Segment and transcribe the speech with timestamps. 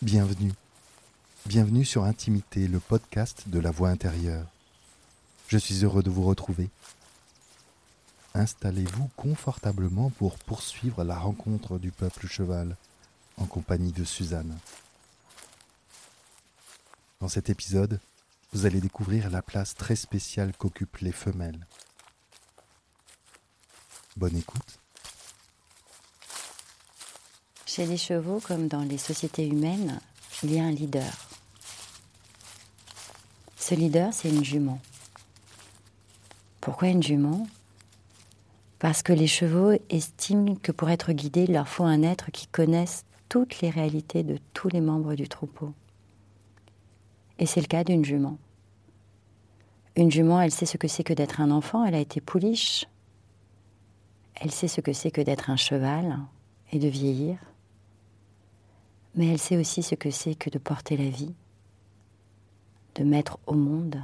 [0.00, 0.52] Bienvenue.
[1.44, 4.46] Bienvenue sur Intimité, le podcast de la voix intérieure.
[5.48, 6.70] Je suis heureux de vous retrouver.
[8.32, 12.76] Installez-vous confortablement pour poursuivre la rencontre du peuple cheval
[13.38, 14.56] en compagnie de Suzanne.
[17.20, 17.98] Dans cet épisode,
[18.52, 21.66] vous allez découvrir la place très spéciale qu'occupent les femelles.
[24.16, 24.78] Bonne écoute.
[27.78, 30.00] Chez les chevaux, comme dans les sociétés humaines,
[30.42, 31.12] il y a un leader.
[33.56, 34.80] Ce leader, c'est une jument.
[36.60, 37.46] Pourquoi une jument?
[38.80, 42.48] Parce que les chevaux estiment que pour être guidés, il leur faut un être qui
[42.48, 45.72] connaisse toutes les réalités de tous les membres du troupeau.
[47.38, 48.38] Et c'est le cas d'une jument.
[49.94, 52.86] Une jument, elle sait ce que c'est que d'être un enfant, elle a été pouliche.
[54.34, 56.18] Elle sait ce que c'est que d'être un cheval
[56.72, 57.38] et de vieillir
[59.14, 61.34] mais elle sait aussi ce que c'est que de porter la vie,
[62.94, 64.02] de mettre au monde,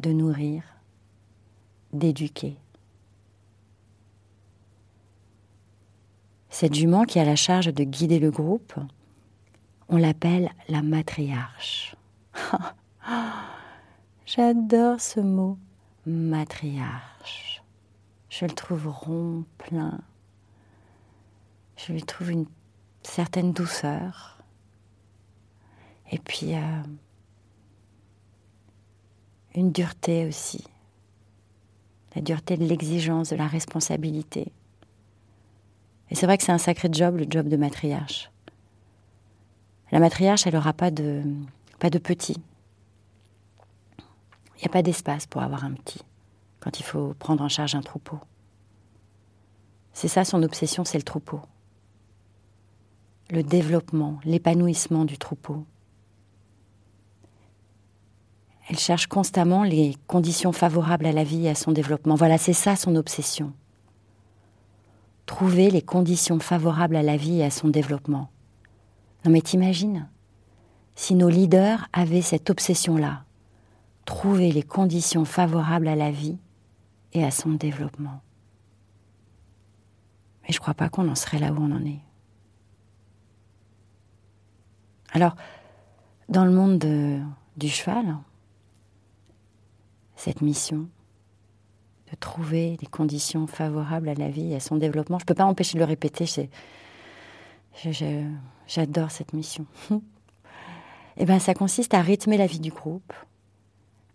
[0.00, 0.62] de nourrir,
[1.92, 2.56] d'éduquer.
[6.50, 8.74] Cette jument qui a la charge de guider le groupe,
[9.88, 11.96] on l'appelle la matriarche.
[14.26, 15.58] J'adore ce mot,
[16.06, 17.62] matriarche.
[18.28, 20.00] Je le trouve rond, plein.
[21.76, 22.46] Je lui trouve une
[23.06, 24.38] certaine douceur.
[26.10, 26.82] Et puis euh,
[29.54, 30.64] une dureté aussi.
[32.14, 34.52] La dureté de l'exigence, de la responsabilité.
[36.10, 38.30] Et c'est vrai que c'est un sacré job, le job de matriarche.
[39.92, 41.22] La matriarche, elle n'aura pas de,
[41.78, 42.40] pas de petit.
[44.56, 46.00] Il n'y a pas d'espace pour avoir un petit
[46.60, 48.18] quand il faut prendre en charge un troupeau.
[49.92, 51.40] C'est ça son obsession, c'est le troupeau
[53.30, 55.64] le développement, l'épanouissement du troupeau.
[58.68, 62.16] Elle cherche constamment les conditions favorables à la vie et à son développement.
[62.16, 63.52] Voilà, c'est ça son obsession.
[65.24, 68.28] Trouver les conditions favorables à la vie et à son développement.
[69.24, 70.08] Non mais t'imagines
[70.96, 73.24] si nos leaders avaient cette obsession-là,
[74.06, 76.38] trouver les conditions favorables à la vie
[77.12, 78.22] et à son développement.
[80.42, 82.00] Mais je ne crois pas qu'on en serait là où on en est.
[85.16, 85.34] Alors,
[86.28, 86.78] dans le monde
[87.56, 88.18] du cheval,
[90.14, 90.90] cette mission
[92.10, 95.34] de trouver des conditions favorables à la vie et à son développement, je ne peux
[95.34, 96.26] pas empêcher de le répéter,
[98.66, 99.64] j'adore cette mission.
[99.90, 99.94] et
[101.16, 103.14] eh ben, ça consiste à rythmer la vie du groupe,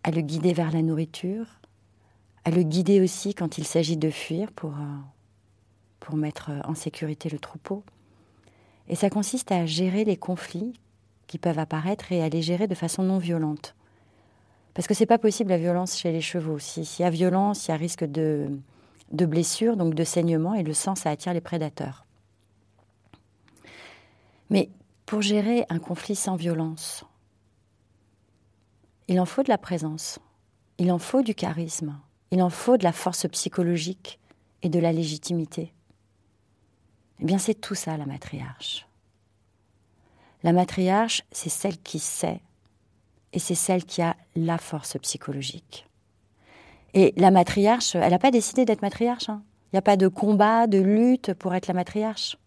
[0.03, 1.47] à le guider vers la nourriture,
[2.45, 4.99] à le guider aussi quand il s'agit de fuir pour, euh,
[5.99, 7.83] pour mettre en sécurité le troupeau.
[8.87, 10.79] Et ça consiste à gérer les conflits
[11.31, 13.73] qui peuvent apparaître et à les gérer de façon non violente.
[14.73, 16.59] Parce que c'est pas possible la violence chez les chevaux.
[16.59, 18.59] S'il y a violence, il y a risque de,
[19.13, 22.05] de blessures, donc de saignement, et le sang, ça attire les prédateurs.
[24.49, 24.69] Mais
[25.05, 27.05] pour gérer un conflit sans violence,
[29.07, 30.19] il en faut de la présence,
[30.79, 31.97] il en faut du charisme,
[32.31, 34.19] il en faut de la force psychologique
[34.63, 35.71] et de la légitimité.
[37.21, 38.85] Eh bien, c'est tout ça la matriarche.
[40.43, 42.41] La matriarche, c'est celle qui sait
[43.33, 45.87] et c'est celle qui a la force psychologique.
[46.93, 49.29] Et la matriarche, elle n'a pas décidé d'être matriarche.
[49.29, 49.43] Hein.
[49.67, 52.37] Il n'y a pas de combat, de lutte pour être la matriarche.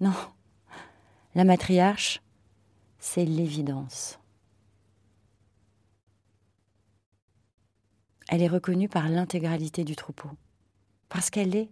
[0.00, 0.14] Non.
[1.34, 2.20] La matriarche,
[2.98, 4.18] c'est l'évidence.
[8.28, 10.30] Elle est reconnue par l'intégralité du troupeau.
[11.08, 11.70] Parce qu'elle est.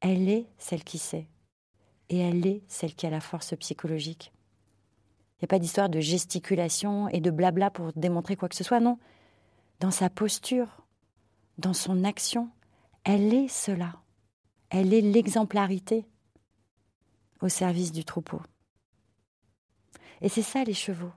[0.00, 1.26] Elle est celle qui sait
[2.08, 4.32] et elle est celle qui a la force psychologique.
[5.36, 8.64] Il n'y a pas d'histoire de gesticulation et de blabla pour démontrer quoi que ce
[8.64, 8.98] soit, non.
[9.80, 10.84] Dans sa posture,
[11.58, 12.50] dans son action,
[13.04, 14.02] elle est cela.
[14.70, 16.06] Elle est l'exemplarité
[17.40, 18.40] au service du troupeau.
[20.20, 21.12] Et c'est ça les chevaux.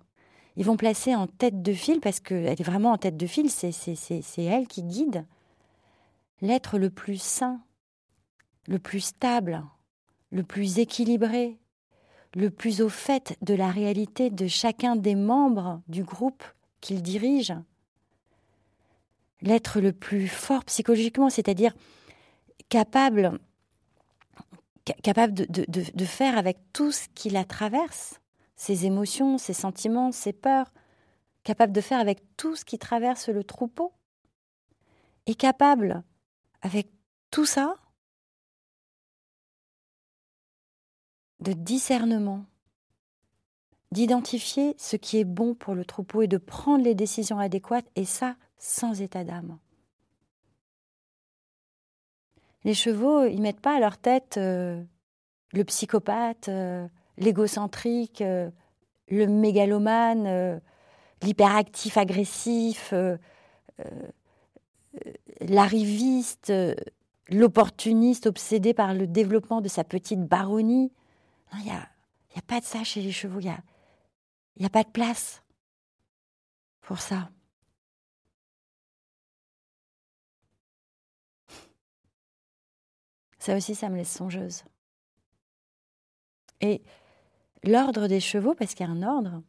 [0.56, 3.50] Ils vont placer en tête de file, parce qu'elle est vraiment en tête de file,
[3.50, 3.74] c'est
[4.38, 5.26] elle qui guide
[6.42, 7.62] l'être le plus sain,
[8.68, 9.64] le plus stable,
[10.32, 11.60] le plus équilibré,
[12.36, 16.44] le plus au fait de la réalité de chacun des membres du groupe
[16.80, 17.54] qu'il dirige,
[19.42, 21.74] l'être le plus fort psychologiquement, c'est-à-dire
[22.70, 23.40] capable,
[24.86, 28.20] de, de, faire avec tout ce qui la traverse,
[28.56, 30.72] ses émotions, ses sentiments, ses peurs,
[31.44, 33.94] capable de faire avec tout ce qui traverse le troupeau,
[35.26, 36.04] et capable,
[36.62, 36.90] avec
[37.30, 37.76] tout ça,
[41.42, 42.46] de discernement
[43.92, 48.06] d'identifier ce qui est bon pour le troupeau et de prendre les décisions adéquates, et
[48.06, 49.58] ça sans état d'âme.
[52.64, 54.82] Les chevaux, ils mettent pas à leur tête euh,
[55.52, 58.50] le psychopathe, euh, l'égocentrique, euh,
[59.10, 60.62] le mégalomane,
[61.22, 62.94] l'hyperactif agressif,
[65.42, 66.54] l'arriviste,
[67.28, 70.94] l'opportuniste obsédé par le développement de sa petite baronnie.
[71.54, 71.88] Il n'y a,
[72.36, 73.62] y a, pas de ça chez les chevaux, il n'y a,
[74.58, 75.44] y a pas de place
[76.82, 77.30] pour ça.
[83.40, 84.64] Ça aussi, ça me laisse songeuse.
[86.62, 86.84] Et
[87.64, 89.42] l'ordre des chevaux, parce qu'il y a un ordre,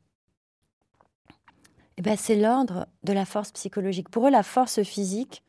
[1.99, 4.09] eh ben c'est l'ordre de la force psychologique.
[4.09, 5.45] Pour eux, la force physique,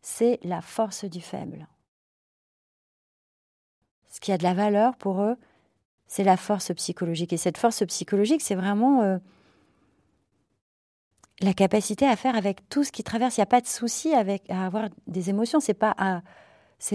[0.00, 1.66] c'est la force du faible.
[4.08, 5.36] Ce qui a de la valeur pour eux,
[6.08, 7.32] c'est la force psychologique.
[7.32, 9.18] Et cette force psychologique, c'est vraiment euh,
[11.40, 13.36] la capacité à faire avec tout ce qui traverse.
[13.36, 15.60] Il n'y a pas de souci avec à avoir des émotions.
[15.60, 15.94] C'est pas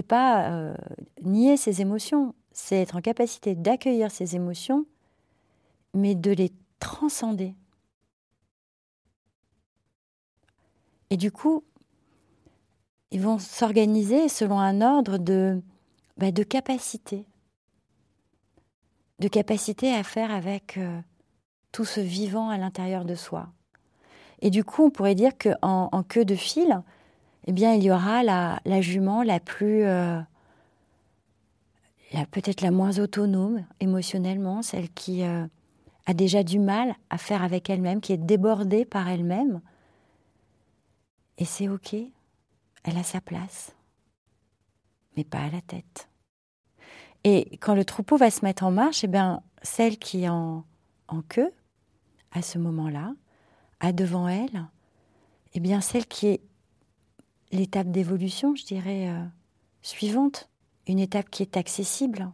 [0.06, 0.74] pas euh,
[1.22, 4.86] nier ses émotions, c'est être en capacité d'accueillir ses émotions,
[5.94, 7.54] mais de les transcender.
[11.10, 11.62] Et du coup,
[13.12, 15.62] ils vont s'organiser selon un ordre de,
[16.16, 17.24] bah, de capacité,
[19.18, 21.00] de capacité à faire avec euh,
[21.72, 23.48] tout ce vivant à l'intérieur de soi.
[24.40, 26.82] Et du coup, on pourrait dire qu'en en queue de fil,
[27.46, 30.20] eh bien, il y aura la, jument la plus, euh,
[32.30, 35.46] peut-être la moins autonome émotionnellement, celle qui euh,
[36.06, 39.60] a déjà du mal à faire avec elle-même, qui est débordée par elle-même.
[41.38, 41.94] Et c'est OK,
[42.84, 43.74] elle a sa place,
[45.16, 46.08] mais pas à la tête.
[47.24, 50.64] Et quand le troupeau va se mettre en marche, eh bien, celle qui est en,
[51.08, 51.50] en queue,
[52.32, 53.14] à ce moment-là,
[53.80, 54.66] a devant elle,
[55.54, 56.40] eh bien, celle qui est
[57.52, 59.24] l'étape d'évolution, je dirais, euh,
[59.82, 60.48] suivante,
[60.86, 62.30] une étape qui est accessible,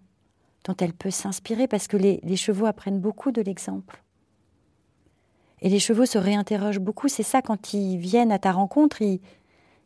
[0.64, 4.02] dont elle peut s'inspirer, parce que les, chevaux apprennent beaucoup de l'exemple.
[5.60, 7.08] Et les chevaux se réinterrogent beaucoup.
[7.08, 9.20] C'est ça, quand ils viennent à ta rencontre, ils,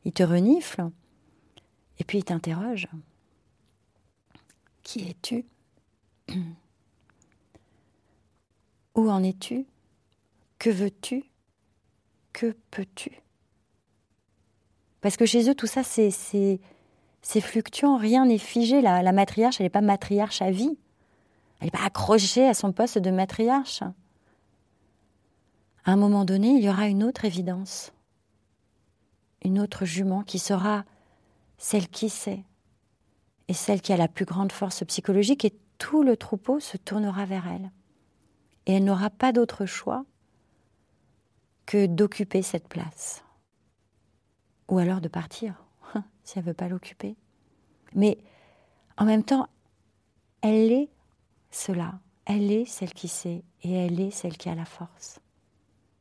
[0.04, 0.90] ils te reniflent,
[1.98, 2.88] et puis ils t'interrogent.
[4.84, 5.44] Qui es-tu?
[8.94, 9.66] Où en es-tu?
[10.58, 11.24] Que veux-tu?
[12.32, 13.20] Que peux-tu?
[15.00, 16.60] Parce que chez eux, tout ça, c'est
[17.40, 18.80] fluctuant, rien n'est figé.
[18.80, 20.78] La, matriarche, elle n'est pas matriarche à vie.
[21.60, 23.82] Elle n'est pas accrochée à son poste de matriarche.
[25.84, 27.92] À un moment donné, il y aura une autre évidence,
[29.42, 30.84] une autre jument qui sera
[31.58, 32.42] celle qui sait
[33.48, 37.26] et celle qui a la plus grande force psychologique et tout le troupeau se tournera
[37.26, 37.70] vers elle.
[38.66, 40.04] Et elle n'aura pas d'autre choix
[41.66, 43.24] que d'occuper cette place
[44.68, 45.62] ou alors de partir,
[46.24, 47.16] si elle veut pas l'occuper.
[47.94, 48.18] Mais
[48.96, 49.48] en même temps,
[50.40, 50.88] elle est
[51.50, 55.20] cela, elle est celle qui sait, et elle est celle qui a la force.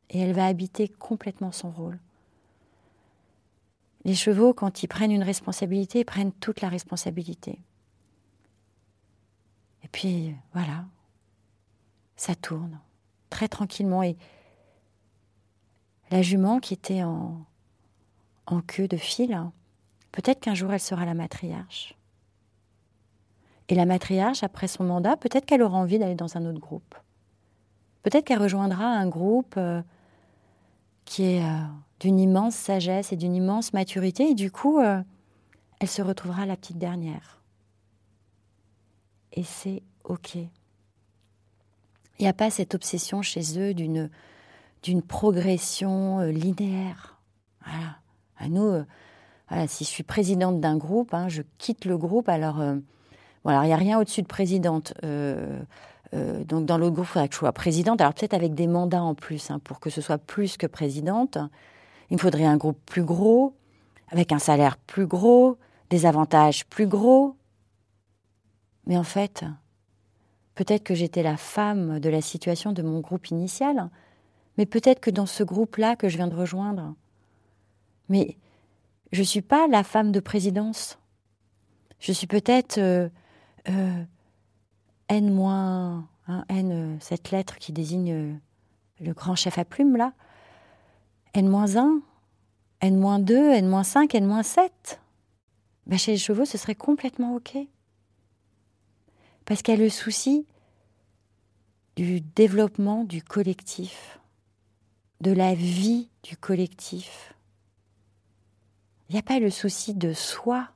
[0.09, 1.99] Et elle va habiter complètement son rôle.
[4.05, 7.59] Les chevaux, quand ils prennent une responsabilité, ils prennent toute la responsabilité.
[9.83, 10.85] Et puis, voilà,
[12.15, 12.79] ça tourne
[13.29, 14.03] très tranquillement.
[14.03, 14.17] Et
[16.11, 17.45] la jument qui était en,
[18.45, 19.39] en queue de fil,
[20.11, 21.95] peut-être qu'un jour elle sera la matriarche.
[23.69, 26.95] Et la matriarche, après son mandat, peut-être qu'elle aura envie d'aller dans un autre groupe.
[28.03, 29.81] Peut-être qu'elle rejoindra un groupe euh,
[31.05, 31.63] qui est euh,
[32.03, 35.01] d'une immense sagesse et d'une immense maturité, et du coup, euh,
[35.79, 37.41] elle se retrouvera la petite dernière.
[39.31, 40.35] Et c'est OK.
[40.35, 40.49] Il
[42.19, 44.09] n'y a pas cette obsession chez eux d'une,
[44.83, 47.21] d'une progression linéaire.
[47.65, 47.97] Voilà.
[48.37, 48.83] À nous,
[49.53, 52.27] euh, si je suis présidente d'un groupe, hein, je quitte le groupe.
[52.27, 52.75] Alors, euh,
[53.45, 54.93] il n'y a rien au-dessus de présidente.
[55.05, 55.63] Euh,
[56.45, 58.01] donc, dans l'autre groupe, il faudrait que je sois présidente.
[58.01, 61.37] Alors, peut-être avec des mandats en plus, hein, pour que ce soit plus que présidente.
[62.13, 63.55] Il me faudrait un groupe plus gros,
[64.09, 65.57] avec un salaire plus gros,
[65.89, 67.35] des avantages plus gros.
[68.85, 69.43] Mais en fait,
[70.53, 73.89] peut-être que j'étais la femme de la situation de mon groupe initial,
[74.59, 76.93] mais peut-être que dans ce groupe-là que je viens de rejoindre,
[78.09, 78.37] mais
[79.11, 80.99] je ne suis pas la femme de présidence.
[81.97, 83.09] Je suis peut-être euh,
[83.69, 84.03] euh,
[85.09, 86.05] N-,
[86.47, 88.39] N, euh, cette lettre qui désigne
[88.99, 90.13] le grand chef à plume, là.
[91.33, 92.01] N-1,
[92.81, 94.69] N-2, N-5, N-7.
[95.87, 97.57] Ben, chez les chevaux, ce serait complètement OK.
[99.45, 100.45] Parce qu'il y a le souci
[101.95, 104.19] du développement du collectif,
[105.21, 107.33] de la vie du collectif.
[109.09, 110.69] Il n'y a pas le souci de soi,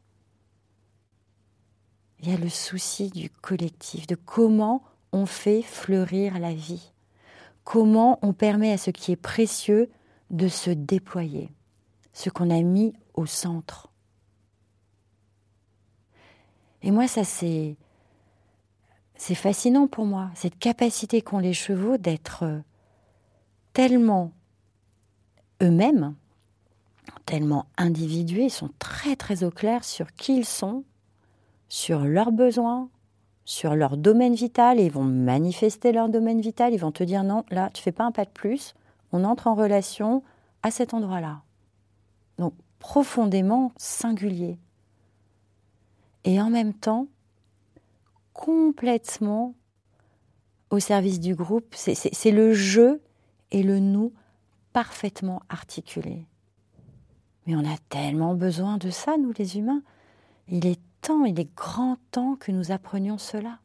[2.19, 6.91] il y a le souci du collectif, de comment on fait fleurir la vie,
[7.63, 9.89] comment on permet à ce qui est précieux
[10.29, 11.49] de se déployer,
[12.13, 13.89] ce qu'on a mis au centre.
[16.83, 17.75] Et moi, ça, c'est,
[19.15, 22.59] c'est fascinant pour moi, cette capacité qu'ont les chevaux d'être euh,
[23.73, 24.31] tellement
[25.61, 26.15] eux-mêmes,
[27.25, 30.83] tellement individués, ils sont très très au clair sur qui ils sont,
[31.67, 32.89] sur leurs besoins,
[33.43, 37.23] sur leur domaine vital, et ils vont manifester leur domaine vital, ils vont te dire
[37.23, 38.75] non, là, tu fais pas un pas de plus,
[39.11, 40.23] on entre en relation
[40.63, 41.41] à cet endroit-là.
[42.37, 44.57] Donc profondément singulier.
[46.23, 47.07] Et en même temps,
[48.33, 49.55] complètement
[50.69, 51.73] au service du groupe.
[51.75, 52.99] C'est le je
[53.51, 54.13] et le nous
[54.73, 56.25] parfaitement articulés.
[57.45, 59.81] Mais on a tellement besoin de ça, nous les humains.
[60.49, 63.59] Il est temps, il est grand temps que nous apprenions cela.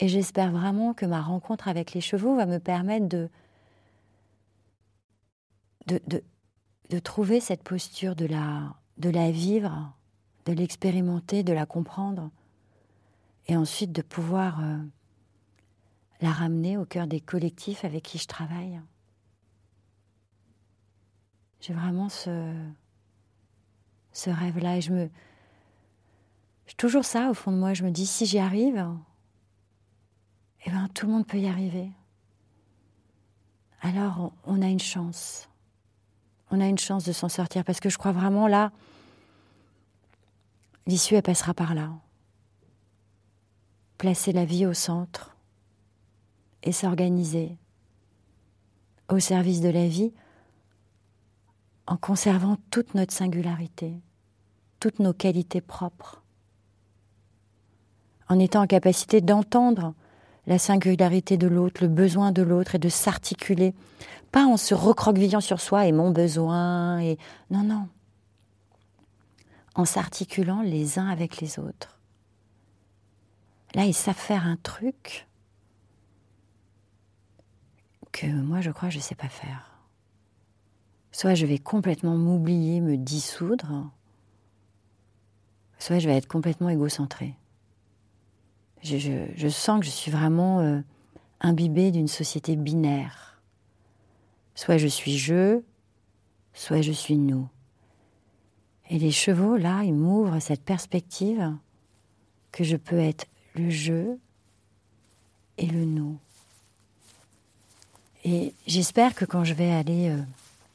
[0.00, 3.28] Et j'espère vraiment que ma rencontre avec les chevaux va me permettre de,
[5.86, 6.00] de,
[6.90, 9.92] de, trouver cette posture, de la, de la vivre,
[10.46, 12.30] de l'expérimenter, de la comprendre,
[13.46, 14.78] et ensuite de pouvoir euh,
[16.20, 18.80] la ramener au cœur des collectifs avec qui je travaille.
[21.60, 22.54] J'ai vraiment ce,
[24.12, 25.10] ce rêve-là et je me,
[26.66, 27.74] j'ai toujours ça au fond de moi.
[27.74, 28.86] Je me dis, si j'y arrive,
[30.66, 31.90] eh ben, tout le monde peut y arriver.
[33.82, 35.48] Alors, on a une chance.
[36.56, 38.70] On a une chance de s'en sortir parce que je crois vraiment là,
[40.86, 41.90] l'issue, passera par là.
[43.98, 45.34] Placer la vie au centre
[46.62, 47.56] et s'organiser
[49.08, 50.12] au service de la vie
[51.88, 54.00] en conservant toute notre singularité,
[54.78, 56.22] toutes nos qualités propres
[58.28, 59.92] en étant en capacité d'entendre
[60.46, 63.74] la singularité de l'autre, le besoin de l'autre et de s'articuler,
[64.34, 67.18] pas en se recroquevillant sur soi et mon besoin et
[67.50, 67.88] non non,
[69.74, 71.98] en s'articulant les uns avec les autres.
[73.74, 75.28] Là, ils savent faire un truc
[78.12, 79.70] que moi, je crois, je ne sais pas faire.
[81.12, 83.90] Soit je vais complètement m'oublier, me dissoudre,
[85.78, 87.36] soit je vais être complètement égocentré
[88.84, 90.80] je, sens que je suis vraiment euh,
[91.40, 93.33] imbibée d'une société binaire.
[94.54, 95.60] Soit je suis je,
[96.52, 97.48] soit je suis nous.
[98.90, 101.52] Et les chevaux, là, ils m'ouvrent cette perspective
[102.52, 104.16] que je peux être le je
[105.58, 106.18] et le nous.
[108.24, 110.20] Et j'espère que quand je vais aller euh,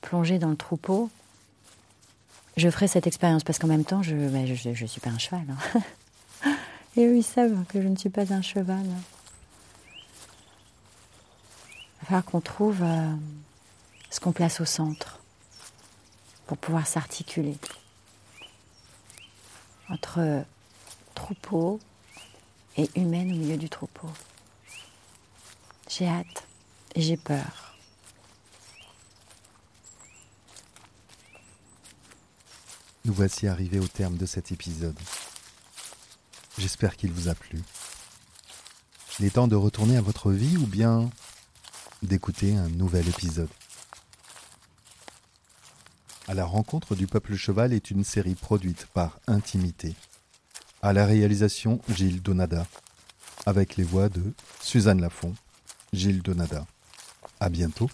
[0.01, 1.09] plonger dans le troupeau,
[2.57, 5.17] je ferai cette expérience parce qu'en même temps, je ne ben, je, suis pas un
[5.17, 5.45] cheval.
[5.49, 5.81] Hein.
[6.95, 8.85] Et eux, ils savent que je ne suis pas un cheval.
[9.95, 10.01] Il
[12.01, 13.13] va falloir qu'on trouve euh,
[14.09, 15.19] ce qu'on place au centre
[16.47, 17.57] pour pouvoir s'articuler
[19.89, 20.43] entre
[21.15, 21.79] troupeau
[22.77, 24.09] et humaine au milieu du troupeau.
[25.87, 26.43] J'ai hâte
[26.95, 27.75] et j'ai peur.
[33.05, 34.99] Nous voici arrivés au terme de cet épisode.
[36.57, 37.59] J'espère qu'il vous a plu.
[39.19, 41.09] Il est temps de retourner à votre vie ou bien
[42.03, 43.49] d'écouter un nouvel épisode.
[46.29, 49.95] À la rencontre du peuple cheval est une série produite par Intimité.
[50.83, 52.67] À la réalisation, Gilles Donada.
[53.47, 54.21] Avec les voix de
[54.61, 55.33] Suzanne Lafont,
[55.91, 56.67] Gilles Donada.
[57.39, 57.89] À bientôt.